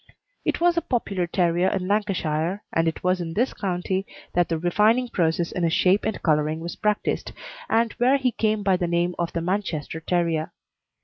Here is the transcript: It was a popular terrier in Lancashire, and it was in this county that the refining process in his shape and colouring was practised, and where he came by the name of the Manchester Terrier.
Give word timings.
It 0.43 0.59
was 0.59 0.77
a 0.77 0.81
popular 0.81 1.27
terrier 1.27 1.67
in 1.67 1.87
Lancashire, 1.87 2.63
and 2.73 2.87
it 2.87 3.03
was 3.03 3.21
in 3.21 3.35
this 3.35 3.53
county 3.53 4.07
that 4.33 4.49
the 4.49 4.57
refining 4.57 5.09
process 5.09 5.51
in 5.51 5.61
his 5.61 5.73
shape 5.73 6.05
and 6.05 6.19
colouring 6.23 6.59
was 6.59 6.75
practised, 6.75 7.31
and 7.69 7.93
where 7.99 8.17
he 8.17 8.31
came 8.31 8.63
by 8.63 8.77
the 8.77 8.87
name 8.87 9.13
of 9.19 9.31
the 9.33 9.41
Manchester 9.41 9.99
Terrier. 9.99 10.53